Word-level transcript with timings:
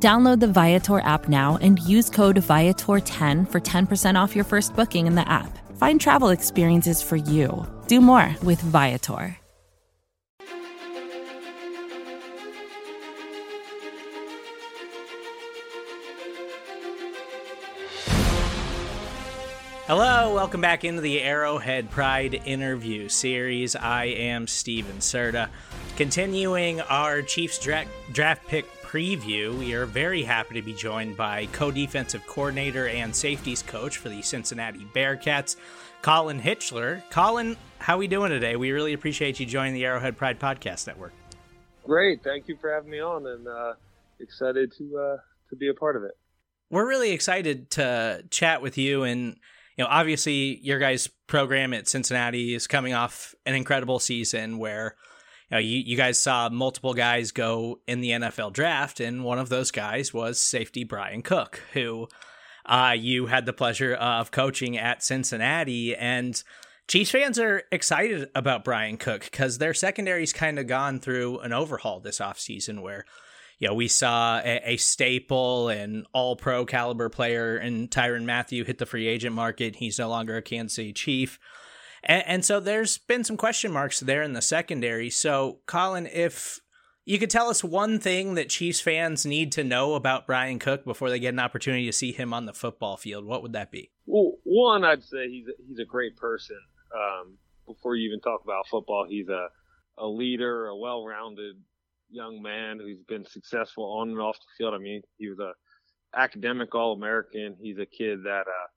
Download 0.00 0.38
the 0.38 0.46
Viator 0.46 1.00
app 1.00 1.28
now 1.28 1.58
and 1.60 1.80
use 1.80 2.08
code 2.08 2.36
Viator10 2.36 3.50
for 3.50 3.60
10% 3.60 4.14
off 4.14 4.36
your 4.36 4.44
first 4.44 4.76
booking 4.76 5.08
in 5.08 5.16
the 5.16 5.28
app. 5.28 5.58
Find 5.76 6.00
travel 6.00 6.28
experiences 6.28 7.02
for 7.02 7.16
you. 7.16 7.66
Do 7.88 8.00
more 8.00 8.32
with 8.44 8.60
Viator. 8.60 9.36
Hello, 19.88 20.34
welcome 20.34 20.60
back 20.60 20.84
into 20.84 21.00
the 21.00 21.22
Arrowhead 21.22 21.90
Pride 21.90 22.42
interview 22.44 23.08
series. 23.08 23.74
I 23.74 24.04
am 24.04 24.46
Stephen 24.46 24.98
Serda. 24.98 25.48
Continuing 25.96 26.82
our 26.82 27.22
Chiefs 27.22 27.58
dra- 27.58 27.86
draft 28.12 28.46
pick 28.46 28.66
preview, 28.88 29.56
we 29.58 29.74
are 29.74 29.84
very 29.84 30.22
happy 30.22 30.54
to 30.54 30.62
be 30.62 30.72
joined 30.72 31.14
by 31.14 31.44
co 31.52 31.70
defensive 31.70 32.26
coordinator 32.26 32.88
and 32.88 33.14
safeties 33.14 33.62
coach 33.62 33.98
for 33.98 34.08
the 34.08 34.22
Cincinnati 34.22 34.86
Bearcats, 34.94 35.56
Colin 36.00 36.40
Hitschler. 36.40 37.02
Colin, 37.10 37.54
how 37.80 37.96
are 37.96 37.98
we 37.98 38.06
doing 38.06 38.30
today? 38.30 38.56
We 38.56 38.70
really 38.70 38.94
appreciate 38.94 39.38
you 39.38 39.44
joining 39.44 39.74
the 39.74 39.84
Arrowhead 39.84 40.16
Pride 40.16 40.40
Podcast 40.40 40.86
Network. 40.86 41.12
Great. 41.84 42.24
Thank 42.24 42.48
you 42.48 42.56
for 42.56 42.72
having 42.72 42.90
me 42.90 43.00
on 43.00 43.26
and 43.26 43.46
uh, 43.46 43.74
excited 44.20 44.72
to, 44.78 44.98
uh, 44.98 45.16
to 45.50 45.56
be 45.56 45.68
a 45.68 45.74
part 45.74 45.94
of 45.94 46.04
it. 46.04 46.12
We're 46.70 46.88
really 46.88 47.10
excited 47.10 47.70
to 47.72 48.24
chat 48.30 48.62
with 48.62 48.78
you 48.78 49.02
and 49.02 49.36
you 49.76 49.84
know, 49.84 49.88
obviously 49.90 50.60
your 50.62 50.78
guys' 50.78 51.08
program 51.26 51.74
at 51.74 51.88
Cincinnati 51.88 52.54
is 52.54 52.66
coming 52.66 52.94
off 52.94 53.34
an 53.44 53.54
incredible 53.54 53.98
season 53.98 54.56
where 54.56 54.96
you, 55.50 55.58
you, 55.58 55.78
you 55.86 55.96
guys 55.96 56.20
saw 56.20 56.48
multiple 56.48 56.94
guys 56.94 57.32
go 57.32 57.80
in 57.86 58.00
the 58.00 58.10
NFL 58.10 58.52
draft, 58.52 59.00
and 59.00 59.24
one 59.24 59.38
of 59.38 59.48
those 59.48 59.70
guys 59.70 60.12
was 60.12 60.38
safety 60.38 60.84
Bryan 60.84 61.22
Cook, 61.22 61.62
who 61.72 62.08
uh, 62.66 62.94
you 62.96 63.26
had 63.26 63.46
the 63.46 63.52
pleasure 63.52 63.94
of 63.94 64.30
coaching 64.30 64.76
at 64.76 65.02
Cincinnati. 65.02 65.96
And 65.96 66.42
Chiefs 66.86 67.10
fans 67.10 67.38
are 67.38 67.62
excited 67.72 68.30
about 68.34 68.64
Bryan 68.64 68.98
Cook 68.98 69.24
because 69.24 69.58
their 69.58 69.74
secondary's 69.74 70.32
kind 70.32 70.58
of 70.58 70.66
gone 70.66 71.00
through 71.00 71.38
an 71.40 71.52
overhaul 71.52 72.00
this 72.00 72.18
offseason 72.18 72.82
where 72.82 73.04
you 73.58 73.66
know, 73.66 73.74
we 73.74 73.88
saw 73.88 74.38
a, 74.38 74.60
a 74.64 74.76
staple 74.76 75.68
and 75.68 76.06
all 76.12 76.36
pro 76.36 76.64
caliber 76.64 77.08
player 77.08 77.56
and 77.56 77.90
Tyrann 77.90 78.24
Mathieu 78.24 78.64
hit 78.64 78.78
the 78.78 78.86
free 78.86 79.08
agent 79.08 79.34
market. 79.34 79.76
He's 79.76 79.98
no 79.98 80.08
longer 80.08 80.36
a 80.36 80.42
Kansas 80.42 80.76
City 80.76 80.92
Chief. 80.92 81.38
And, 82.08 82.24
and 82.26 82.44
so 82.44 82.58
there's 82.58 82.98
been 82.98 83.22
some 83.22 83.36
question 83.36 83.70
marks 83.70 84.00
there 84.00 84.22
in 84.22 84.32
the 84.32 84.42
secondary. 84.42 85.10
So, 85.10 85.60
Colin, 85.66 86.06
if 86.06 86.58
you 87.04 87.18
could 87.18 87.30
tell 87.30 87.48
us 87.48 87.62
one 87.62 88.00
thing 88.00 88.34
that 88.34 88.48
Chiefs 88.48 88.80
fans 88.80 89.24
need 89.24 89.52
to 89.52 89.62
know 89.62 89.94
about 89.94 90.26
Bryan 90.26 90.58
Cook 90.58 90.84
before 90.84 91.10
they 91.10 91.20
get 91.20 91.34
an 91.34 91.38
opportunity 91.38 91.86
to 91.86 91.92
see 91.92 92.12
him 92.12 92.34
on 92.34 92.46
the 92.46 92.54
football 92.54 92.96
field, 92.96 93.24
what 93.24 93.42
would 93.42 93.52
that 93.52 93.70
be? 93.70 93.92
Well, 94.06 94.32
one, 94.42 94.84
I'd 94.84 95.04
say 95.04 95.28
he's 95.28 95.46
a, 95.46 95.52
he's 95.68 95.78
a 95.78 95.84
great 95.84 96.16
person. 96.16 96.58
Um, 96.94 97.36
before 97.66 97.94
you 97.94 98.08
even 98.08 98.20
talk 98.20 98.40
about 98.42 98.66
football, 98.66 99.06
he's 99.08 99.28
a 99.28 99.48
a 99.98 100.06
leader, 100.06 100.66
a 100.66 100.76
well-rounded 100.76 101.56
young 102.08 102.40
man 102.40 102.78
who's 102.78 103.02
been 103.08 103.26
successful 103.26 103.84
on 103.84 104.10
and 104.10 104.20
off 104.20 104.36
the 104.36 104.46
field. 104.56 104.74
I 104.74 104.78
mean, 104.78 105.02
he 105.18 105.28
was 105.28 105.38
a 105.38 105.52
academic 106.16 106.74
All 106.74 106.92
American. 106.92 107.56
He's 107.60 107.78
a 107.78 107.86
kid 107.86 108.22
that 108.24 108.42
uh, 108.46 108.68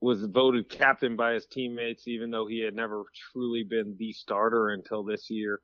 was 0.00 0.24
voted 0.24 0.68
captain 0.68 1.16
by 1.16 1.32
his 1.32 1.46
teammates, 1.46 2.06
even 2.06 2.30
though 2.30 2.46
he 2.46 2.60
had 2.60 2.74
never 2.74 3.04
truly 3.32 3.64
been 3.64 3.96
the 3.98 4.12
starter 4.12 4.70
until 4.70 5.02
this 5.02 5.28
year. 5.28 5.60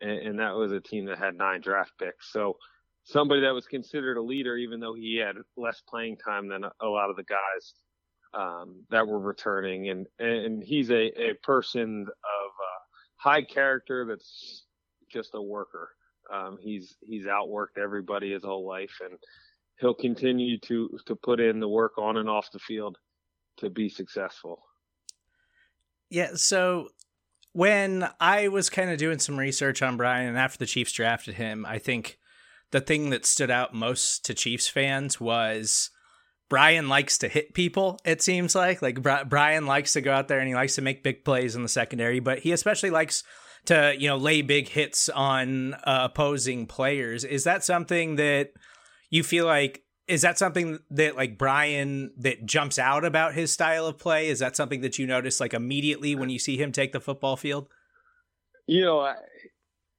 And, 0.00 0.10
and 0.10 0.38
that 0.40 0.54
was 0.54 0.72
a 0.72 0.80
team 0.80 1.06
that 1.06 1.18
had 1.18 1.36
nine 1.36 1.60
draft 1.60 1.92
picks. 1.98 2.32
So 2.32 2.56
somebody 3.04 3.42
that 3.42 3.54
was 3.54 3.66
considered 3.66 4.16
a 4.16 4.22
leader, 4.22 4.56
even 4.56 4.80
though 4.80 4.94
he 4.94 5.16
had 5.16 5.36
less 5.56 5.80
playing 5.88 6.16
time 6.18 6.48
than 6.48 6.64
a 6.64 6.86
lot 6.86 7.10
of 7.10 7.16
the 7.16 7.24
guys 7.24 7.74
um, 8.34 8.82
that 8.90 9.06
were 9.06 9.20
returning. 9.20 9.88
And 9.88 10.06
and 10.18 10.62
he's 10.62 10.90
a, 10.90 11.30
a 11.30 11.34
person 11.42 12.02
of 12.02 12.06
uh, 12.08 12.82
high 13.16 13.42
character 13.42 14.04
that's 14.04 14.64
just 15.10 15.30
a 15.34 15.42
worker. 15.42 15.90
Um, 16.32 16.58
he's 16.60 16.96
he's 17.02 17.26
outworked 17.26 17.78
everybody 17.80 18.32
his 18.32 18.42
whole 18.42 18.66
life, 18.66 18.98
and 19.00 19.16
he'll 19.78 19.94
continue 19.94 20.58
to 20.60 20.98
to 21.06 21.14
put 21.14 21.38
in 21.38 21.60
the 21.60 21.68
work 21.68 21.98
on 21.98 22.16
and 22.16 22.28
off 22.28 22.50
the 22.52 22.58
field 22.58 22.98
to 23.58 23.70
be 23.70 23.88
successful. 23.88 24.62
Yeah. 26.10 26.30
So 26.34 26.88
when 27.52 28.08
I 28.20 28.48
was 28.48 28.70
kind 28.70 28.90
of 28.90 28.98
doing 28.98 29.18
some 29.18 29.38
research 29.38 29.82
on 29.82 29.96
Bryan 29.96 30.28
and 30.28 30.38
after 30.38 30.58
the 30.58 30.66
Chiefs 30.66 30.92
drafted 30.92 31.34
him, 31.34 31.64
I 31.66 31.78
think 31.78 32.18
the 32.70 32.80
thing 32.80 33.10
that 33.10 33.26
stood 33.26 33.50
out 33.50 33.74
most 33.74 34.24
to 34.26 34.34
Chiefs 34.34 34.68
fans 34.68 35.20
was. 35.20 35.90
Bryan 36.48 36.88
likes 36.88 37.18
to 37.18 37.26
hit 37.26 37.54
people, 37.54 37.98
it 38.04 38.22
seems 38.22 38.54
like. 38.54 38.80
Like 38.80 39.02
Bryan 39.02 39.66
likes 39.66 39.94
to 39.94 40.00
go 40.00 40.12
out 40.12 40.28
there 40.28 40.38
and 40.38 40.46
he 40.46 40.54
likes 40.54 40.76
to 40.76 40.80
make 40.80 41.02
big 41.02 41.24
plays 41.24 41.56
in 41.56 41.64
the 41.64 41.68
secondary, 41.68 42.20
but 42.20 42.38
he 42.38 42.52
especially 42.52 42.90
likes 42.90 43.24
to 43.66 43.94
you 43.98 44.08
know 44.08 44.16
lay 44.16 44.42
big 44.42 44.68
hits 44.68 45.08
on 45.08 45.74
uh, 45.74 46.08
opposing 46.10 46.66
players. 46.66 47.24
Is 47.24 47.44
that 47.44 47.64
something 47.64 48.16
that 48.16 48.50
you 49.10 49.22
feel 49.22 49.46
like? 49.46 49.82
Is 50.08 50.22
that 50.22 50.38
something 50.38 50.78
that 50.90 51.16
like 51.16 51.36
Bryan 51.36 52.12
that 52.18 52.46
jumps 52.46 52.78
out 52.78 53.04
about 53.04 53.34
his 53.34 53.52
style 53.52 53.86
of 53.86 53.98
play? 53.98 54.28
Is 54.28 54.38
that 54.38 54.56
something 54.56 54.80
that 54.82 54.98
you 54.98 55.06
notice 55.06 55.40
like 55.40 55.52
immediately 55.52 56.14
when 56.14 56.30
you 56.30 56.38
see 56.38 56.56
him 56.56 56.70
take 56.72 56.92
the 56.92 57.00
football 57.00 57.36
field? 57.36 57.68
You 58.66 58.82
know, 58.82 59.00
I, 59.00 59.14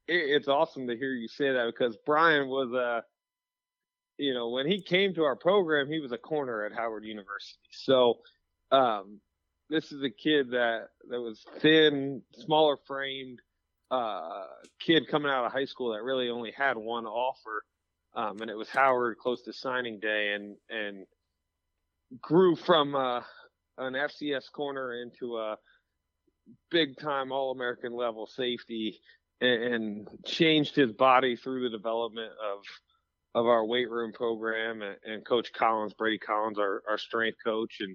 it's 0.06 0.48
awesome 0.48 0.86
to 0.88 0.96
hear 0.96 1.12
you 1.12 1.28
say 1.28 1.52
that 1.52 1.66
because 1.66 1.96
Bryan 2.06 2.48
was 2.48 2.72
a, 2.72 3.02
you 4.16 4.34
know, 4.34 4.48
when 4.48 4.66
he 4.66 4.82
came 4.82 5.14
to 5.14 5.24
our 5.24 5.36
program, 5.36 5.88
he 5.88 6.00
was 6.00 6.12
a 6.12 6.18
corner 6.18 6.64
at 6.64 6.72
Howard 6.72 7.04
University. 7.04 7.58
So, 7.70 8.18
um, 8.70 9.20
this 9.70 9.92
is 9.92 10.02
a 10.02 10.10
kid 10.10 10.50
that 10.50 10.88
that 11.10 11.20
was 11.20 11.44
thin, 11.60 12.22
smaller 12.34 12.78
framed, 12.86 13.40
uh, 13.90 14.44
kid 14.80 15.08
coming 15.08 15.30
out 15.30 15.44
of 15.44 15.52
high 15.52 15.64
school 15.64 15.92
that 15.92 16.02
really 16.02 16.30
only 16.30 16.52
had 16.56 16.76
one 16.76 17.06
offer, 17.06 17.64
um, 18.14 18.40
and 18.40 18.50
it 18.50 18.56
was 18.56 18.68
Howard 18.68 19.18
close 19.18 19.42
to 19.42 19.52
signing 19.52 20.00
day, 20.00 20.34
and 20.34 20.56
and 20.70 21.06
grew 22.20 22.56
from 22.56 22.94
uh, 22.94 23.20
an 23.78 23.94
FCS 23.94 24.50
corner 24.52 24.94
into 25.02 25.36
a 25.36 25.56
big 26.70 26.98
time 26.98 27.32
All 27.32 27.52
American 27.52 27.92
level 27.92 28.26
safety, 28.26 29.00
and, 29.40 29.74
and, 29.74 30.08
changed 30.24 30.74
his 30.74 30.92
body 30.92 31.36
through 31.36 31.62
the 31.62 31.76
development 31.76 32.32
of 32.32 32.62
of 33.34 33.46
our 33.46 33.64
weight 33.64 33.90
room 33.90 34.12
program, 34.12 34.82
and, 34.82 34.96
and 35.04 35.26
Coach 35.26 35.52
Collins, 35.52 35.94
Brady 35.94 36.18
Collins, 36.18 36.58
our, 36.58 36.82
our 36.88 36.98
strength 36.98 37.38
coach, 37.44 37.76
and 37.80 37.94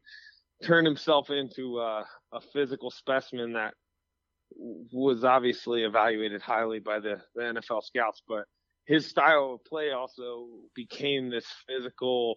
turned 0.63 0.87
himself 0.87 1.29
into 1.31 1.79
uh, 1.79 2.03
a 2.31 2.41
physical 2.53 2.91
specimen 2.91 3.53
that 3.53 3.73
was 4.91 5.23
obviously 5.23 5.83
evaluated 5.83 6.41
highly 6.41 6.79
by 6.79 6.99
the, 6.99 7.19
the 7.35 7.41
NFL 7.41 7.83
scouts, 7.83 8.21
but 8.27 8.45
his 8.85 9.07
style 9.07 9.53
of 9.55 9.65
play 9.65 9.91
also 9.91 10.47
became 10.75 11.29
this 11.29 11.45
physical, 11.67 12.35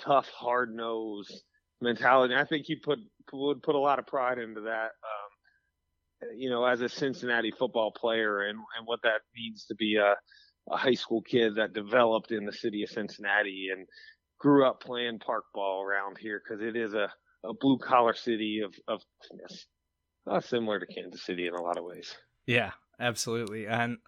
tough, 0.00 0.28
hard 0.28 0.74
nosed 0.74 1.42
mentality. 1.80 2.34
I 2.34 2.44
think 2.44 2.66
he 2.66 2.76
put 2.76 2.98
would 3.32 3.62
put 3.62 3.74
a 3.74 3.78
lot 3.78 3.98
of 3.98 4.06
pride 4.06 4.38
into 4.38 4.62
that. 4.62 4.90
Um, 5.02 6.30
you 6.36 6.50
know, 6.50 6.64
as 6.64 6.80
a 6.80 6.88
Cincinnati 6.88 7.50
football 7.50 7.92
player, 7.92 8.42
and 8.42 8.58
and 8.76 8.86
what 8.86 9.02
that 9.02 9.20
means 9.36 9.66
to 9.66 9.74
be 9.74 9.96
a, 9.96 10.14
a 10.72 10.76
high 10.76 10.94
school 10.94 11.22
kid 11.22 11.56
that 11.56 11.72
developed 11.72 12.32
in 12.32 12.44
the 12.44 12.52
city 12.52 12.82
of 12.82 12.90
Cincinnati 12.90 13.68
and 13.74 13.86
grew 14.38 14.66
up 14.66 14.82
playing 14.82 15.18
park 15.20 15.44
ball 15.54 15.82
around 15.82 16.18
here 16.18 16.42
because 16.42 16.62
it 16.62 16.76
is 16.76 16.94
a, 16.94 17.10
a 17.44 17.54
blue 17.54 17.78
collar 17.78 18.14
city 18.14 18.62
of 18.64 18.74
of 18.88 19.02
uh, 20.26 20.40
similar 20.40 20.80
to 20.80 20.86
Kansas 20.86 21.24
City 21.24 21.46
in 21.46 21.54
a 21.54 21.62
lot 21.62 21.78
of 21.78 21.84
ways. 21.84 22.14
Yeah, 22.46 22.72
absolutely. 22.98 23.66
And 23.66 23.98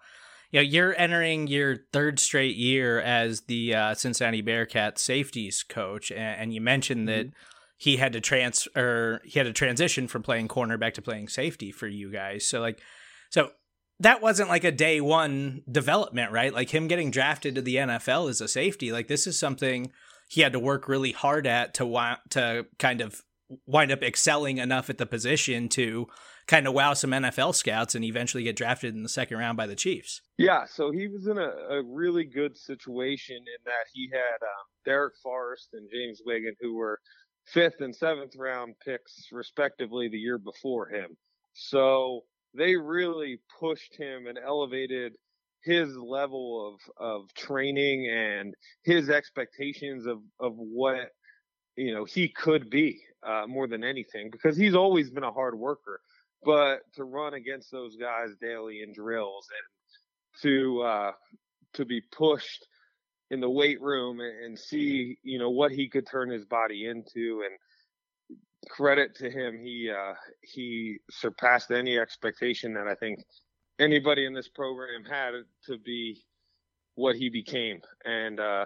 you 0.51 0.59
know, 0.59 0.63
you're 0.63 0.97
entering 0.97 1.47
your 1.47 1.77
third 1.91 2.19
straight 2.19 2.55
year 2.55 2.99
as 2.99 3.41
the 3.41 3.75
uh, 3.75 3.93
Cincinnati 3.93 4.41
Bearcats 4.41 4.99
safeties 4.99 5.63
coach, 5.63 6.11
and, 6.11 6.41
and 6.41 6.53
you 6.53 6.61
mentioned 6.61 7.07
mm-hmm. 7.07 7.27
that 7.27 7.33
he 7.77 7.97
had 7.97 8.13
to 8.13 8.21
transfer, 8.21 9.21
he 9.23 9.37
had 9.37 9.45
to 9.45 9.53
transition 9.53 10.07
from 10.07 10.23
playing 10.23 10.47
cornerback 10.47 10.93
to 10.95 11.01
playing 11.01 11.27
safety 11.27 11.71
for 11.71 11.87
you 11.87 12.11
guys. 12.11 12.45
So 12.45 12.59
like, 12.59 12.81
so 13.29 13.51
that 13.99 14.21
wasn't 14.21 14.49
like 14.49 14.63
a 14.63 14.71
day 14.71 15.01
one 15.01 15.61
development, 15.69 16.31
right? 16.31 16.53
Like 16.53 16.73
him 16.73 16.87
getting 16.87 17.11
drafted 17.11 17.55
to 17.55 17.61
the 17.61 17.75
NFL 17.75 18.29
as 18.29 18.41
a 18.41 18.47
safety, 18.47 18.91
like 18.91 19.07
this 19.07 19.27
is 19.27 19.37
something 19.37 19.91
he 20.27 20.41
had 20.41 20.53
to 20.53 20.59
work 20.59 20.87
really 20.87 21.11
hard 21.11 21.45
at 21.45 21.75
to 21.75 21.85
want 21.85 22.19
to 22.31 22.65
kind 22.79 23.01
of 23.01 23.21
wind 23.65 23.91
up 23.91 24.03
excelling 24.03 24.57
enough 24.57 24.89
at 24.89 24.97
the 24.97 25.05
position 25.05 25.69
to 25.69 26.07
kind 26.47 26.65
of 26.65 26.73
wow 26.73 26.93
some 26.93 27.11
NFL 27.11 27.53
scouts 27.55 27.93
and 27.93 28.05
eventually 28.05 28.43
get 28.43 28.55
drafted 28.55 28.95
in 28.95 29.03
the 29.03 29.09
second 29.09 29.37
round 29.37 29.57
by 29.57 29.67
the 29.67 29.75
Chiefs. 29.75 30.21
Yeah, 30.37 30.65
so 30.65 30.91
he 30.91 31.07
was 31.07 31.27
in 31.27 31.37
a, 31.37 31.51
a 31.75 31.83
really 31.83 32.23
good 32.23 32.57
situation 32.57 33.35
in 33.35 33.63
that 33.65 33.85
he 33.93 34.09
had 34.11 34.41
um, 34.41 34.65
Darrick 34.87 35.17
Forrest 35.21 35.69
and 35.73 35.89
James 35.91 36.21
Wiggin, 36.25 36.55
who 36.61 36.75
were 36.75 36.99
fifth 37.45 37.81
and 37.81 37.95
seventh 37.95 38.33
round 38.37 38.75
picks, 38.83 39.27
respectively, 39.31 40.07
the 40.07 40.17
year 40.17 40.37
before 40.37 40.87
him. 40.87 41.17
So 41.53 42.23
they 42.53 42.75
really 42.75 43.39
pushed 43.59 43.95
him 43.97 44.27
and 44.27 44.37
elevated 44.37 45.13
his 45.63 45.95
level 45.97 46.77
of, 46.99 47.21
of 47.21 47.33
training 47.33 48.09
and 48.09 48.53
his 48.83 49.09
expectations 49.09 50.05
of, 50.05 50.19
of 50.39 50.53
what 50.55 51.09
you 51.75 51.93
know 51.93 52.05
he 52.05 52.29
could 52.29 52.69
be 52.69 53.01
uh, 53.27 53.45
more 53.47 53.67
than 53.67 53.83
anything 53.83 54.29
because 54.31 54.55
he's 54.55 54.75
always 54.75 55.09
been 55.09 55.23
a 55.23 55.31
hard 55.31 55.57
worker 55.57 55.99
but 56.47 56.79
to 56.95 57.03
run 57.03 57.33
against 57.33 57.69
those 57.71 57.97
guys 57.97 58.29
daily 58.39 58.81
in 58.81 58.93
drills 58.93 59.45
and 59.51 60.41
to 60.41 60.81
uh, 60.81 61.11
to 61.73 61.83
be 61.83 62.01
pushed 62.17 62.65
in 63.29 63.41
the 63.41 63.49
weight 63.49 63.81
room 63.81 64.21
and 64.21 64.57
see 64.57 65.17
you 65.23 65.37
know 65.37 65.49
what 65.49 65.71
he 65.71 65.89
could 65.89 66.07
turn 66.07 66.29
his 66.29 66.45
body 66.45 66.85
into 66.85 67.43
and 67.45 67.57
credit 68.69 69.13
to 69.13 69.29
him 69.29 69.59
he 69.61 69.91
uh, 69.91 70.13
he 70.41 70.97
surpassed 71.11 71.69
any 71.69 71.99
expectation 71.99 72.73
that 72.73 72.87
I 72.87 72.95
think 72.95 73.19
anybody 73.77 74.25
in 74.25 74.33
this 74.33 74.47
program 74.47 75.03
had 75.03 75.31
to 75.65 75.77
be 75.77 76.23
what 76.95 77.17
he 77.17 77.29
became 77.29 77.81
and 78.05 78.39
uh, 78.39 78.65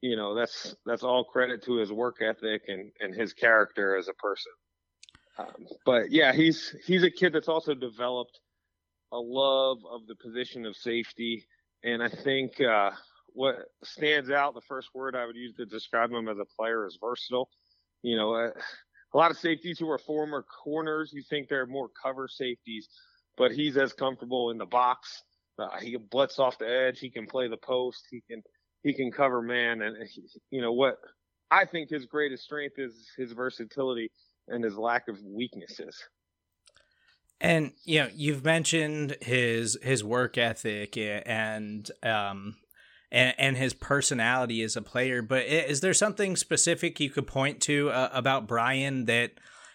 you 0.00 0.16
know 0.16 0.34
that's 0.34 0.74
that's 0.86 1.02
all 1.02 1.24
credit 1.24 1.62
to 1.64 1.76
his 1.76 1.92
work 1.92 2.16
ethic 2.22 2.62
and 2.68 2.90
and 3.00 3.14
his 3.14 3.34
character 3.34 3.98
as 3.98 4.08
a 4.08 4.14
person 4.14 4.52
um, 5.38 5.66
but 5.84 6.10
yeah 6.10 6.32
he's 6.32 6.74
he's 6.84 7.02
a 7.02 7.10
kid 7.10 7.32
that's 7.32 7.48
also 7.48 7.74
developed 7.74 8.40
a 9.12 9.18
love 9.18 9.78
of 9.90 10.06
the 10.06 10.16
position 10.16 10.66
of 10.66 10.76
safety. 10.76 11.46
And 11.84 12.02
i 12.02 12.08
think 12.08 12.60
uh, 12.60 12.90
what 13.32 13.56
stands 13.84 14.30
out 14.30 14.54
the 14.54 14.60
first 14.62 14.88
word 14.94 15.14
i 15.14 15.26
would 15.26 15.36
use 15.36 15.54
to 15.56 15.66
describe 15.66 16.10
him 16.10 16.28
as 16.28 16.38
a 16.38 16.46
player 16.56 16.86
is 16.86 16.98
versatile. 17.00 17.48
You 18.02 18.16
know 18.16 18.34
uh, 18.34 18.50
a 19.14 19.16
lot 19.16 19.30
of 19.30 19.38
safeties 19.38 19.78
who 19.78 19.90
are 19.90 19.98
former 19.98 20.44
corners 20.64 21.12
you 21.12 21.22
think 21.28 21.48
they're 21.48 21.66
more 21.66 21.88
cover 22.02 22.28
safeties 22.28 22.88
but 23.36 23.52
he's 23.52 23.76
as 23.76 23.92
comfortable 23.92 24.50
in 24.50 24.56
the 24.56 24.66
box. 24.66 25.22
Uh, 25.58 25.78
he 25.80 25.92
can 25.92 26.06
blitz 26.10 26.38
off 26.38 26.58
the 26.58 26.68
edge 26.68 26.98
he 26.98 27.10
can 27.10 27.26
play 27.26 27.48
the 27.48 27.56
post 27.56 28.06
he 28.10 28.22
can 28.28 28.42
he 28.86 28.94
can 28.94 29.10
cover 29.10 29.42
man. 29.42 29.82
And, 29.82 29.96
you 30.50 30.60
know, 30.60 30.72
what 30.72 30.98
I 31.50 31.64
think 31.64 31.90
his 31.90 32.06
greatest 32.06 32.44
strength 32.44 32.78
is 32.78 33.08
his 33.16 33.32
versatility 33.32 34.10
and 34.48 34.64
his 34.64 34.76
lack 34.76 35.08
of 35.08 35.18
weaknesses. 35.24 35.96
And 37.40 37.72
you 37.84 38.00
know, 38.00 38.08
you've 38.14 38.44
mentioned 38.44 39.16
his 39.20 39.78
his 39.82 40.02
work 40.02 40.38
ethic 40.38 40.96
and 40.96 41.90
um 42.02 42.56
and 43.10 43.34
and 43.38 43.56
his 43.56 43.74
personality 43.74 44.62
as 44.62 44.76
a 44.76 44.82
player, 44.82 45.22
but 45.22 45.44
is 45.46 45.80
there 45.80 45.94
something 45.94 46.36
specific 46.36 46.98
you 46.98 47.10
could 47.10 47.26
point 47.26 47.60
to 47.62 47.90
uh, 47.90 48.10
about 48.12 48.48
Bryan 48.48 49.04
that 49.04 49.32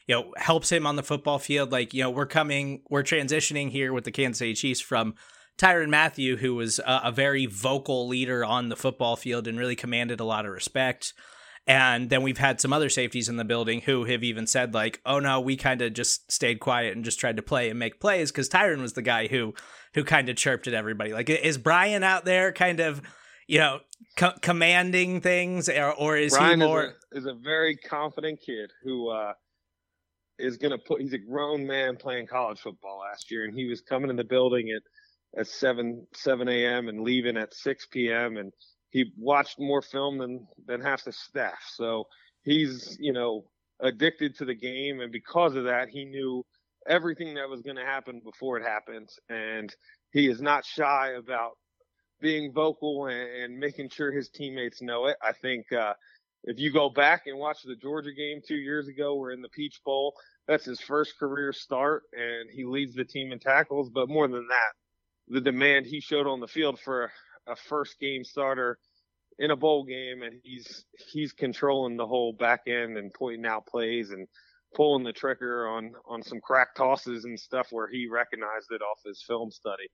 you 0.07 0.15
know 0.15 0.33
helps 0.38 0.71
him 0.71 0.85
on 0.88 0.95
the 0.95 1.03
football 1.03 1.39
field? 1.39 1.71
Like 1.71 1.94
you 1.94 2.03
know, 2.03 2.09
we're 2.09 2.25
coming, 2.25 2.81
we're 2.89 3.03
transitioning 3.03 3.69
here 3.69 3.94
with 3.94 4.03
the 4.03 4.12
Kansas 4.12 4.39
City 4.39 4.53
Chiefs 4.53 4.81
from 4.81 5.15
Tyrann 5.57 5.89
Mathieu, 5.89 6.38
who 6.38 6.56
was 6.56 6.79
a, 6.79 7.01
a, 7.06 7.12
very 7.12 7.45
vocal 7.45 8.07
leader 8.07 8.44
on 8.44 8.69
the 8.69 8.75
football 8.75 9.15
field 9.15 9.47
and 9.47 9.59
really 9.59 9.75
commanded 9.75 10.19
a 10.19 10.25
lot 10.25 10.45
of 10.45 10.51
respect. 10.51 11.13
And 11.68 12.10
then 12.10 12.24
we've 12.24 12.40
had 12.40 12.60
some 12.60 12.74
other 12.74 12.90
safeties 12.90 13.30
in 13.30 13.38
the 13.38 13.46
building 13.46 13.81
who 13.81 14.06
have 14.06 14.24
even 14.24 14.48
said, 14.48 14.74
like, 14.74 15.00
oh 15.06 15.19
no, 15.19 15.40
we 15.40 15.56
kind 15.56 15.81
of 15.81 15.94
just 15.94 16.31
stayed 16.31 16.60
quiet 16.60 16.96
and 16.96 17.06
just 17.06 17.19
tried 17.19 17.38
to 17.38 17.44
play 17.44 17.69
and 17.69 17.78
make 17.78 18.00
plays 18.00 18.31
because 18.31 18.50
Tyrann 18.50 18.81
was 18.81 18.94
the 18.94 19.04
guy 19.04 19.28
who 19.28 19.54
who 19.94 20.04
kind 20.04 20.28
of 20.30 20.36
chirped 20.36 20.68
at 20.68 20.74
everybody. 20.74 21.13
Like, 21.13 21.30
is 21.30 21.58
Bryan 21.58 22.04
out 22.04 22.25
there 22.25 22.52
kind 22.52 22.80
of, 22.80 23.02
you 23.48 23.60
know, 23.60 23.80
co- 24.18 24.34
commanding 24.42 25.22
things, 25.22 25.69
or, 25.69 25.94
or 25.94 26.18
is 26.18 26.36
Bryan 26.36 26.62
he 26.62 26.66
more? 26.66 26.84
Is 26.84 26.92
a, 27.13 27.18
is 27.18 27.25
a 27.25 27.36
very 27.36 27.75
confident 27.78 28.40
kid 28.44 28.72
who 28.84 29.10
uh, 29.10 29.34
is 30.40 30.58
going 30.58 30.72
to 30.72 30.80
put. 30.80 31.02
He's 31.02 31.13
a 31.13 31.19
grown 31.19 31.68
man 31.68 31.96
playing 31.96 32.28
college 32.28 32.60
football 32.60 33.00
last 33.00 33.30
year, 33.30 33.46
and 33.46 33.54
he 33.54 33.68
was 33.68 33.81
coming 33.81 34.10
in 34.10 34.16
the 34.16 34.24
building 34.24 34.69
at 34.75 34.81
at 35.40 35.48
7 35.48 36.08
7 36.13 36.48
a.m. 36.48 36.88
and 36.88 37.02
leaving 37.02 37.38
at 37.38 37.54
6 37.54 37.88
p.m. 37.92 38.38
and 38.38 38.52
he 38.91 39.11
watched 39.17 39.59
more 39.59 39.81
film 39.81 40.17
than 40.17 40.47
than 40.67 40.81
half 40.81 41.03
the 41.03 41.11
staff. 41.11 41.59
So 41.73 42.05
he's 42.43 42.97
you 42.99 43.13
know 43.13 43.45
addicted 43.79 44.35
to 44.38 44.45
the 44.45 44.55
game, 44.55 44.99
and 44.99 45.11
because 45.11 45.55
of 45.55 45.63
that, 45.65 45.89
he 45.89 46.05
knew 46.05 46.45
everything 46.88 47.33
that 47.35 47.49
was 47.49 47.61
going 47.61 47.77
to 47.77 47.85
happen 47.85 48.21
before 48.23 48.57
it 48.57 48.63
happened, 48.63 49.09
and 49.29 49.73
he 50.13 50.27
is 50.27 50.41
not 50.41 50.65
shy 50.65 51.13
about 51.17 51.51
being 52.21 52.53
vocal 52.53 53.07
and, 53.07 53.29
and 53.43 53.57
making 53.57 53.89
sure 53.89 54.11
his 54.11 54.29
teammates 54.29 54.81
know 54.81 55.07
it. 55.07 55.17
I 55.21 55.31
think. 55.33 55.71
Uh, 55.71 55.93
if 56.43 56.59
you 56.59 56.71
go 56.71 56.89
back 56.89 57.27
and 57.27 57.38
watch 57.38 57.61
the 57.63 57.75
Georgia 57.75 58.11
game 58.13 58.41
two 58.45 58.55
years 58.55 58.88
ago, 58.88 59.15
we're 59.15 59.31
in 59.31 59.43
the 59.43 59.49
Peach 59.49 59.79
Bowl. 59.85 60.15
That's 60.47 60.65
his 60.65 60.81
first 60.81 61.17
career 61.19 61.53
start, 61.53 62.03
and 62.13 62.49
he 62.51 62.65
leads 62.65 62.95
the 62.95 63.05
team 63.05 63.31
in 63.31 63.38
tackles. 63.38 63.91
But 63.91 64.09
more 64.09 64.27
than 64.27 64.47
that, 64.47 64.73
the 65.27 65.41
demand 65.41 65.85
he 65.85 66.01
showed 66.01 66.25
on 66.25 66.39
the 66.39 66.47
field 66.47 66.79
for 66.79 67.11
a 67.47 67.55
first 67.55 67.99
game 67.99 68.23
starter 68.23 68.77
in 69.39 69.51
a 69.51 69.55
bowl 69.55 69.83
game, 69.83 70.21
and 70.21 70.39
he's 70.43 70.85
he's 71.11 71.33
controlling 71.33 71.97
the 71.97 72.05
whole 72.05 72.33
back 72.33 72.61
end 72.67 72.97
and 72.97 73.13
pointing 73.13 73.45
out 73.45 73.65
plays 73.65 74.11
and 74.11 74.27
pulling 74.75 75.03
the 75.03 75.13
trigger 75.13 75.67
on 75.67 75.91
on 76.07 76.21
some 76.21 76.39
crack 76.41 76.75
tosses 76.75 77.25
and 77.25 77.39
stuff 77.39 77.67
where 77.71 77.89
he 77.89 78.07
recognized 78.07 78.71
it 78.71 78.81
off 78.81 78.99
his 79.05 79.23
film 79.27 79.51
study. 79.51 79.89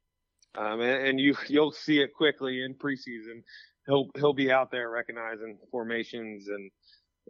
Um, 0.58 0.82
and, 0.82 1.08
and 1.08 1.20
you 1.20 1.36
you'll 1.48 1.72
see 1.72 2.00
it 2.00 2.14
quickly 2.14 2.64
in 2.64 2.74
preseason. 2.74 3.44
He'll 3.86 4.10
he'll 4.16 4.34
be 4.34 4.52
out 4.52 4.72
there 4.72 4.90
recognizing 4.90 5.58
formations 5.72 6.48
and 6.48 6.72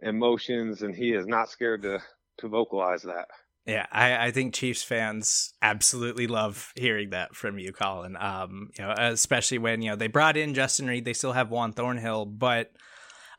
and 0.02 0.18
motions, 0.18 0.82
and 0.82 0.94
he 0.94 1.12
is 1.12 1.26
not 1.26 1.50
scared 1.50 1.82
to 1.82 2.00
to 2.38 2.48
vocalize 2.48 3.02
that. 3.02 3.28
Yeah, 3.68 3.84
I, 3.92 4.28
I 4.28 4.30
think 4.30 4.54
Chiefs 4.54 4.82
fans 4.82 5.52
absolutely 5.60 6.26
love 6.26 6.72
hearing 6.74 7.10
that 7.10 7.36
from 7.36 7.58
you, 7.58 7.70
Colin. 7.70 8.16
Um, 8.16 8.70
you 8.78 8.82
know, 8.82 8.94
especially 8.96 9.58
when 9.58 9.82
you 9.82 9.90
know 9.90 9.96
they 9.96 10.06
brought 10.06 10.38
in 10.38 10.54
Justin 10.54 10.86
Reid, 10.86 11.04
they 11.04 11.12
still 11.12 11.34
have 11.34 11.50
Juan 11.50 11.74
Thornhill, 11.74 12.24
but 12.24 12.72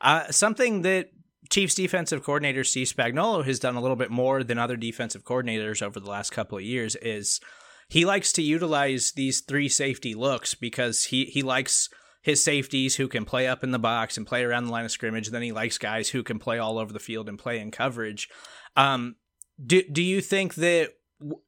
uh, 0.00 0.30
something 0.30 0.82
that 0.82 1.10
Chiefs 1.50 1.74
defensive 1.74 2.22
coordinator 2.22 2.62
Steve 2.62 2.86
Spagnuolo 2.86 3.44
has 3.44 3.58
done 3.58 3.74
a 3.74 3.80
little 3.80 3.96
bit 3.96 4.12
more 4.12 4.44
than 4.44 4.56
other 4.56 4.76
defensive 4.76 5.24
coordinators 5.24 5.82
over 5.82 5.98
the 5.98 6.08
last 6.08 6.30
couple 6.30 6.58
of 6.58 6.62
years 6.62 6.94
is 6.94 7.40
he 7.88 8.04
likes 8.04 8.32
to 8.34 8.42
utilize 8.42 9.10
these 9.10 9.40
three 9.40 9.68
safety 9.68 10.14
looks 10.14 10.54
because 10.54 11.06
he 11.06 11.24
he 11.24 11.42
likes 11.42 11.88
his 12.22 12.40
safeties 12.40 12.94
who 12.94 13.08
can 13.08 13.24
play 13.24 13.48
up 13.48 13.64
in 13.64 13.72
the 13.72 13.80
box 13.80 14.16
and 14.16 14.28
play 14.28 14.44
around 14.44 14.66
the 14.66 14.72
line 14.72 14.84
of 14.84 14.92
scrimmage. 14.92 15.30
Then 15.30 15.42
he 15.42 15.50
likes 15.50 15.76
guys 15.76 16.10
who 16.10 16.22
can 16.22 16.38
play 16.38 16.60
all 16.60 16.78
over 16.78 16.92
the 16.92 17.00
field 17.00 17.28
and 17.28 17.36
play 17.36 17.58
in 17.58 17.72
coverage. 17.72 18.28
Um, 18.76 19.16
do 19.64 19.82
do 19.82 20.02
you 20.02 20.20
think 20.20 20.54
that 20.56 20.92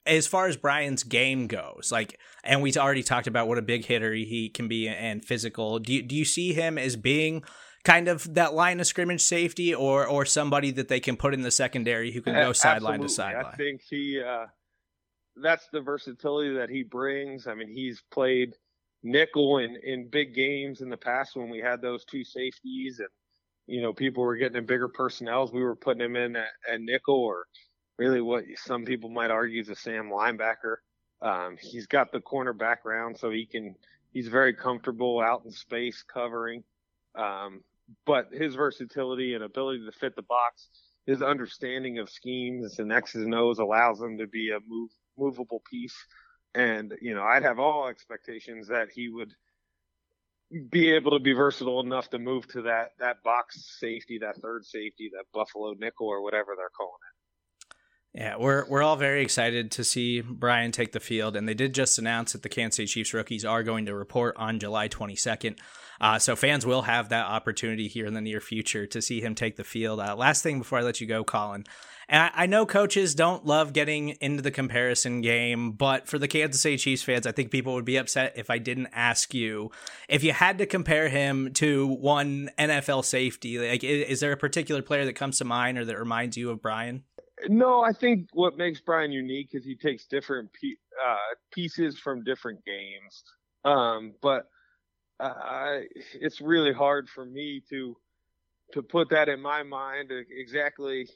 as 0.05 0.27
far 0.27 0.47
as 0.47 0.57
Bryan's 0.57 1.03
game 1.03 1.47
goes, 1.47 1.91
like, 1.91 2.19
and 2.45 2.63
we 2.63 2.73
already 2.75 3.03
talked 3.03 3.27
about 3.27 3.49
what 3.49 3.59
a 3.59 3.63
big 3.63 3.85
hitter 3.85 4.13
he 4.13 4.49
can 4.49 4.69
be 4.69 4.89
and 4.89 5.25
physical. 5.25 5.79
Do 5.79 5.93
you, 5.93 6.03
do 6.03 6.15
you 6.15 6.25
see 6.25 6.53
him 6.53 6.77
as 6.77 6.97
being 6.97 7.43
kind 7.85 8.09
of 8.09 8.35
that 8.35 8.55
line 8.55 8.81
of 8.81 8.87
scrimmage 8.87 9.23
safety, 9.23 9.75
or 9.75 10.07
or 10.07 10.25
somebody 10.25 10.71
that 10.73 10.89
they 10.89 11.01
can 11.01 11.17
put 11.17 11.35
in 11.35 11.43
the 11.43 11.51
secondary 11.51 12.13
who 12.13 12.21
can 12.21 12.35
go 12.35 12.53
sideline 12.53 13.01
to 13.01 13.09
sideline? 13.09 13.47
I 13.47 13.57
think 13.57 13.81
he 13.89 14.21
uh, 14.21 14.47
that's 15.37 15.69
the 15.73 15.81
versatility 15.81 16.55
that 16.55 16.69
he 16.69 16.83
brings. 16.83 17.47
I 17.47 17.55
mean, 17.55 17.69
he's 17.69 18.03
played 18.11 18.55
nickel 19.03 19.59
in 19.59 19.77
in 19.83 20.09
big 20.09 20.35
games 20.35 20.81
in 20.81 20.91
the 20.91 20.97
past 20.97 21.35
when 21.35 21.49
we 21.49 21.59
had 21.59 21.81
those 21.81 22.05
two 22.05 22.25
safeties, 22.25 22.99
and 22.99 23.09
you 23.67 23.81
know 23.81 23.93
people 23.93 24.23
were 24.23 24.37
getting 24.37 24.59
in 24.59 24.67
bigger 24.67 24.89
personnels. 24.89 25.53
We 25.53 25.63
were 25.63 25.77
putting 25.77 26.05
him 26.05 26.17
in 26.17 26.37
at, 26.37 26.49
at 26.71 26.81
nickel 26.81 27.17
or 27.17 27.47
really 27.99 28.21
what 28.21 28.45
some 28.57 28.85
people 28.85 29.11
might 29.11 29.31
argue 29.31 29.61
is 29.61 29.69
a 29.69 29.75
Sam 29.75 30.11
linebacker. 30.11 30.77
Um, 31.21 31.57
he's 31.61 31.87
got 31.87 32.13
the 32.13 32.21
corner 32.21 32.53
background, 32.53 33.19
so 33.19 33.31
he 33.31 33.47
can. 33.47 33.75
He's 34.13 34.29
very 34.29 34.53
comfortable 34.53 35.21
out 35.21 35.43
in 35.45 35.53
space 35.53 36.03
covering. 36.03 36.65
Um, 37.15 37.63
but 38.07 38.29
his 38.33 38.55
versatility 38.55 39.35
and 39.35 39.45
ability 39.45 39.85
to 39.85 39.93
fit 39.93 40.17
the 40.17 40.23
box, 40.23 40.69
his 41.07 41.23
understanding 41.23 41.99
of 41.99 42.11
schemes 42.11 42.79
and 42.79 42.93
X's 42.93 43.25
and 43.25 43.35
O's 43.35 43.59
allows 43.59 44.01
him 44.01 44.19
to 44.19 44.27
be 44.27 44.51
a 44.51 44.59
move, 44.67 44.91
movable 45.19 45.63
piece. 45.71 45.97
And 46.55 46.95
you 47.01 47.15
know, 47.15 47.23
I'd 47.23 47.43
have 47.43 47.59
all 47.59 47.89
expectations 47.89 48.69
that 48.69 48.89
he 48.95 49.09
would 49.09 49.33
be 50.71 50.91
able 50.91 51.13
to 51.13 51.19
be 51.19 51.33
versatile 51.33 51.81
enough 51.81 52.11
to 52.11 52.19
move 52.19 52.47
to 52.49 52.63
that 52.63 52.91
that 52.99 53.23
box 53.23 53.77
safety, 53.81 54.19
that 54.19 54.37
third 54.43 54.65
safety, 54.65 55.11
that 55.15 55.25
Buffalo 55.33 55.75
nickel 55.79 56.09
or 56.09 56.23
whatever 56.23 56.53
they're 56.57 56.69
calling 56.77 56.93
it. 56.93 57.22
Yeah, 58.15 58.37
we're 58.37 58.67
we're 58.69 58.83
all 58.83 58.97
very 58.97 59.23
excited 59.23 59.71
to 59.73 59.85
see 59.85 60.21
Bryan 60.21 60.71
take 60.71 60.93
the 60.93 61.01
field, 61.01 61.35
and 61.35 61.49
they 61.49 61.55
did 61.55 61.75
just 61.75 61.99
announce 61.99 62.33
that 62.33 62.43
the 62.43 62.51
Kansas 62.51 62.77
City 62.77 62.87
Chiefs 62.87 63.15
rookies 63.15 63.45
are 63.45 63.63
going 63.63 63.87
to 63.87 63.95
report 63.95 64.37
on 64.37 64.59
July 64.59 64.89
22nd. 64.89 65.59
Uh, 65.99 66.19
so 66.19 66.37
fans 66.37 66.67
will 66.67 66.83
have 66.83 67.09
that 67.09 67.27
opportunity 67.27 67.89
here 67.89 68.07
in 68.07 68.13
the 68.13 68.21
near 68.21 68.41
future 68.41 68.87
to 68.87 69.01
see 69.01 69.21
him 69.21 69.35
take 69.35 69.57
the 69.57 69.65
field. 69.65 70.01
Uh, 70.01 70.15
last 70.15 70.43
thing 70.43 70.59
before 70.59 70.79
I 70.79 70.83
let 70.83 71.01
you 71.01 71.07
go, 71.07 71.25
Colin, 71.25 71.65
and 72.09 72.25
I, 72.25 72.43
I, 72.43 72.47
know 72.47 72.67
coaches 72.67 73.15
don't 73.15 73.47
love 73.47 73.73
getting 73.73 74.11
into 74.21 74.43
the 74.43 74.51
comparison 74.51 75.21
game, 75.21 75.73
but 75.73 76.07
for 76.09 76.19
the 76.19 76.29
Kansas 76.29 76.61
City 76.61 76.77
Chiefs 76.77 77.05
fans, 77.05 77.27
I 77.27 77.33
think 77.33 77.51
people 77.51 77.75
would 77.75 77.85
be 77.85 77.97
upset 77.97 78.35
if 78.37 78.51
I 78.51 78.59
didn't 78.59 78.89
ask 78.93 79.33
you 79.33 79.71
if 80.09 80.23
you 80.25 80.33
had 80.33 80.59
to 80.59 80.67
compare 80.67 81.09
him 81.09 81.53
to 81.55 81.87
one 81.87 82.51
NFL 82.59 83.07
safety. 83.07 83.59
Like, 83.59 83.85
is, 83.85 84.09
is 84.09 84.21
there 84.21 84.33
a 84.33 84.37
particular 84.37 84.83
player 84.83 85.07
that 85.07 85.15
comes 85.15 85.39
to 85.39 85.45
mind 85.45 85.79
or 85.79 85.85
that 85.87 85.99
reminds 85.99 86.37
you 86.37 86.51
of 86.51 86.61
Bryan? 86.61 87.05
No, 87.49 87.83
I 87.83 87.93
think 87.93 88.29
what 88.33 88.57
makes 88.57 88.81
Bryan 88.81 89.13
unique 89.13 89.51
is 89.53 89.65
he 89.65 89.77
takes 89.77 90.07
different 90.07 90.51
uh, 91.05 91.17
pieces 91.53 91.99
from 91.99 92.25
different 92.25 92.65
games. 92.65 93.23
Um, 93.65 94.15
but 94.21 94.49
uh, 95.21 95.81
it's 96.15 96.41
really 96.41 96.73
hard 96.73 97.09
for 97.09 97.25
me 97.25 97.63
to 97.71 97.97
to 98.73 98.83
put 98.83 99.11
that 99.11 99.29
in 99.29 99.41
my 99.41 99.63
mind 99.63 100.11
exactly 100.31 101.07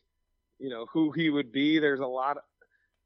you 0.59 0.71
know 0.71 0.87
who 0.93 1.11
he 1.13 1.31
would 1.31 1.53
be. 1.53 1.79
There's 1.79 2.01
a 2.01 2.07
lot, 2.07 2.37
of, 2.37 2.43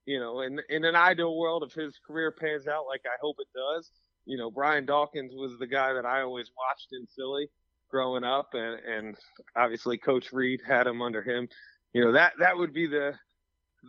you 0.07 0.21
know, 0.21 0.41
in 0.41 0.61
in 0.69 0.85
an 0.85 0.97
ideal 0.97 1.37
world, 1.37 1.65
if 1.67 1.73
his 1.73 1.99
career 2.07 2.31
pans 2.33 2.67
out 2.67 2.87
like 2.87 3.03
I 3.07 3.17
hope 3.21 3.37
it 3.39 3.49
does, 3.55 3.91
you 4.25 4.37
know, 4.37 4.51
Brian 4.51 4.87
Dawkins 4.87 5.33
was 5.35 5.59
the 5.59 5.67
guy 5.67 5.93
that 5.93 6.07
I 6.07 6.23
always 6.23 6.51
watched 6.57 6.89
in 6.93 7.07
Philly 7.17 7.49
growing 7.91 8.25
up, 8.25 8.51
and 8.55 8.81
and 8.81 9.17
obviously 9.57 9.99
Coach 9.99 10.33
Reid 10.33 10.61
had 10.67 10.87
him 10.87 11.03
under 11.03 11.23
him. 11.23 11.49
You 11.93 12.05
know 12.05 12.13
that 12.13 12.35
that 12.39 12.57
would 12.57 12.73
be 12.73 12.87
the 12.87 13.15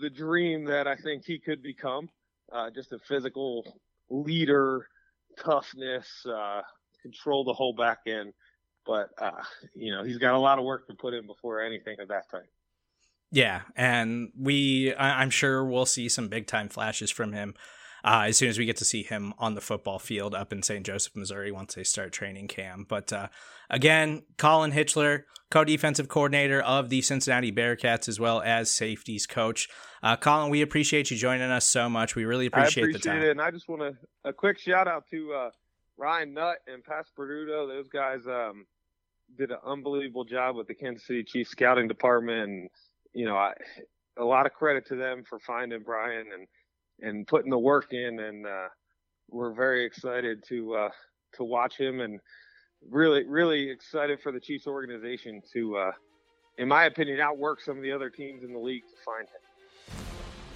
the 0.02 0.10
dream 0.10 0.66
that 0.66 0.88
I 0.88 0.96
think 0.96 1.26
he 1.26 1.40
could 1.40 1.62
become. 1.62 2.10
Uh, 2.52 2.70
just 2.70 2.92
a 2.92 3.00
physical 3.00 3.64
leader, 4.10 4.88
toughness, 5.40 6.26
uh, 6.26 6.62
control 7.02 7.46
the 7.46 7.54
whole 7.54 7.74
back 7.74 8.00
end. 8.08 8.34
But 8.86 9.10
uh, 9.18 9.44
you 9.76 9.92
know 9.92 10.04
he's 10.04 10.18
got 10.18 10.34
a 10.34 10.40
lot 10.40 10.60
of 10.60 10.66
work 10.66 10.88
to 10.88 10.96
put 10.96 11.14
in 11.14 11.28
before 11.28 11.62
anything 11.62 12.00
of 12.00 12.08
that 12.08 12.30
type. 12.30 12.50
Yeah, 13.34 13.62
and 13.78 14.32
we, 14.38 14.94
I, 14.94 15.24
am 15.24 15.30
sure 15.30 15.64
we'll 15.64 15.86
see 15.86 16.10
some 16.10 16.28
big 16.28 16.48
time 16.48 16.68
flashes 16.68 17.12
from 17.12 17.32
him 17.32 17.56
uh, 18.04 18.26
as 18.28 18.38
soon 18.38 18.50
as 18.50 18.58
we 18.58 18.66
get 18.66 18.78
to 18.78 18.86
see 18.86 19.04
him 19.04 19.34
on 19.38 19.56
the 19.56 19.62
football 19.62 20.00
field 20.00 20.34
up 20.34 20.52
in 20.52 20.64
St. 20.64 20.86
Joseph, 20.86 21.16
Missouri, 21.16 21.52
once 21.52 21.76
they 21.76 21.84
start 21.84 22.12
training 22.12 22.48
camp. 22.48 22.88
But 22.88 23.12
uh, 23.14 23.28
again, 23.70 24.24
Colin 24.38 24.72
Hitschler, 24.72 25.24
co 25.50 25.64
defensive 25.64 26.08
coordinator 26.08 26.62
of 26.62 26.90
the 26.90 27.02
Cincinnati 27.02 27.52
Bearcats, 27.52 28.08
as 28.08 28.20
well 28.20 28.42
as 28.42 28.72
safeties 28.72 29.28
coach. 29.28 29.68
Uh, 30.02 30.16
Colin, 30.16 30.50
we 30.50 30.62
appreciate 30.62 31.12
you 31.12 31.18
joining 31.18 31.52
us 31.52 31.66
so 31.66 31.90
much. 31.90 32.16
We 32.16 32.26
really 32.26 32.48
appreciate, 32.48 32.84
appreciate 32.84 33.04
the 33.04 33.10
time. 33.10 33.22
It, 33.24 33.32
and 33.32 33.42
I 33.42 33.52
just 33.52 33.70
want 33.70 33.82
to 33.82 33.98
a 34.24 34.34
quick 34.34 34.60
shout 34.60 34.88
out 34.88 35.06
to 35.12 35.34
uh, 35.34 35.50
Ryan 35.98 36.34
Nutt 36.34 36.58
and 36.68 36.84
Pat 36.84 37.06
Sperduto. 37.06 37.68
Those 37.68 37.88
guys 37.88 38.26
um, 38.26 38.66
did 39.38 39.52
an 39.52 39.58
unbelievable 39.66 40.26
job 40.26 40.56
with 40.56 40.68
the 40.68 40.76
Kansas 40.76 41.06
City 41.06 41.24
Chiefs 41.24 41.52
scouting 41.52 41.88
department. 41.88 42.50
And, 42.50 42.70
you 43.14 43.26
know, 43.26 43.36
I, 43.36 43.54
a 44.18 44.24
lot 44.24 44.46
of 44.46 44.54
credit 44.54 44.88
to 44.88 44.96
them 44.96 45.24
for 45.28 45.40
finding 45.40 45.84
Bryan 45.84 46.26
and 46.34 46.48
and 47.02 47.28
putting 47.28 47.50
the 47.50 47.60
work 47.60 47.94
in. 47.94 48.20
And 48.20 48.46
uh, 48.46 48.68
we're 49.30 49.54
very 49.54 49.86
excited 49.86 50.44
to 50.50 50.76
uh, 50.76 50.90
to 51.34 51.44
watch 51.44 51.78
him 51.78 52.02
and 52.02 52.20
really 52.90 53.26
really 53.26 53.70
excited 53.70 54.20
for 54.22 54.32
the 54.32 54.40
Chiefs 54.40 54.68
organization 54.68 55.42
to, 55.54 55.78
uh, 55.78 55.92
in 56.58 56.68
my 56.68 56.86
opinion, 56.86 57.20
outwork 57.20 57.62
some 57.62 57.78
of 57.78 57.84
the 57.84 57.92
other 57.92 58.10
teams 58.10 58.44
in 58.44 58.54
the 58.54 58.60
league 58.60 58.84
to 58.84 59.04
find 59.06 59.28
him. 59.28 59.42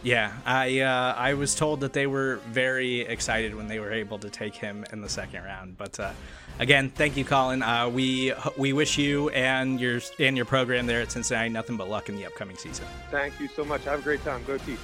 Yeah, 0.05 0.33
I 0.45 0.81
uh, 0.81 1.15
I 1.17 1.33
was 1.33 1.55
told 1.55 1.79
that 1.79 1.93
they 1.93 2.05
were 2.05 2.35
very 2.51 3.01
excited 3.01 3.55
when 3.55 3.67
they 3.67 3.79
were 3.79 3.91
able 3.91 4.19
to 4.19 4.29
take 4.29 4.53
him 4.53 4.85
in 4.93 5.01
the 5.01 5.09
second 5.09 5.43
round. 5.43 5.79
But 5.79 5.99
uh, 5.99 6.11
again, 6.59 6.91
thank 6.91 7.17
you, 7.17 7.25
Colin. 7.25 7.63
Uh, 7.63 7.89
we 7.89 8.31
we 8.55 8.71
wish 8.71 8.99
you 8.99 9.29
and 9.29 9.79
your 9.79 10.01
and 10.19 10.35
your 10.37 10.45
program 10.45 10.85
there 10.85 11.01
at 11.01 11.11
Cincinnati 11.11 11.49
nothing 11.49 11.75
but 11.75 11.89
luck 11.89 12.07
in 12.07 12.17
the 12.17 12.25
upcoming 12.27 12.55
season. 12.55 12.85
Thank 13.09 13.39
you 13.39 13.47
so 13.47 13.65
much. 13.65 13.83
Have 13.85 13.99
a 13.99 14.03
great 14.03 14.23
time. 14.23 14.43
Go 14.43 14.59
Chiefs. 14.59 14.83